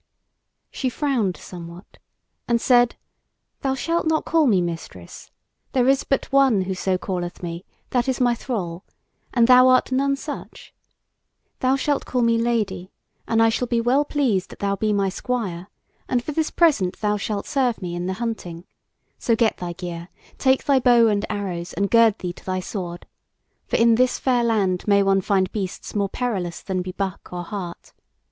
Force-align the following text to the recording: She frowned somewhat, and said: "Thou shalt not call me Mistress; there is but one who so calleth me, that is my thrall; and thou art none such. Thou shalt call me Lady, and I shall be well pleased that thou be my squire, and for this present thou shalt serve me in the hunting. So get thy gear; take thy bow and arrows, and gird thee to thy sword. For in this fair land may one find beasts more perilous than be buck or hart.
She 0.71 0.89
frowned 0.89 1.37
somewhat, 1.37 1.99
and 2.47 2.59
said: 2.59 2.95
"Thou 3.61 3.75
shalt 3.75 4.07
not 4.07 4.25
call 4.25 4.47
me 4.47 4.59
Mistress; 4.59 5.29
there 5.73 5.87
is 5.87 6.03
but 6.03 6.31
one 6.31 6.61
who 6.63 6.73
so 6.73 6.97
calleth 6.97 7.43
me, 7.43 7.65
that 7.91 8.07
is 8.09 8.19
my 8.19 8.33
thrall; 8.33 8.83
and 9.31 9.45
thou 9.47 9.67
art 9.67 9.91
none 9.91 10.15
such. 10.15 10.73
Thou 11.59 11.75
shalt 11.75 12.05
call 12.05 12.23
me 12.23 12.39
Lady, 12.39 12.89
and 13.27 13.43
I 13.43 13.49
shall 13.49 13.67
be 13.67 13.79
well 13.79 14.03
pleased 14.03 14.49
that 14.49 14.57
thou 14.57 14.75
be 14.75 14.91
my 14.91 15.07
squire, 15.09 15.67
and 16.09 16.23
for 16.23 16.31
this 16.31 16.49
present 16.49 16.99
thou 16.99 17.15
shalt 17.15 17.45
serve 17.45 17.79
me 17.79 17.93
in 17.93 18.07
the 18.07 18.13
hunting. 18.13 18.65
So 19.19 19.35
get 19.35 19.57
thy 19.57 19.73
gear; 19.73 20.07
take 20.39 20.63
thy 20.63 20.79
bow 20.79 21.09
and 21.09 21.23
arrows, 21.29 21.73
and 21.73 21.91
gird 21.91 22.17
thee 22.17 22.33
to 22.33 22.43
thy 22.43 22.59
sword. 22.59 23.05
For 23.67 23.75
in 23.75 23.93
this 23.93 24.17
fair 24.17 24.43
land 24.43 24.87
may 24.87 25.03
one 25.03 25.21
find 25.21 25.51
beasts 25.51 25.93
more 25.93 26.09
perilous 26.09 26.63
than 26.63 26.81
be 26.81 26.91
buck 26.93 27.29
or 27.31 27.43
hart. 27.43 27.93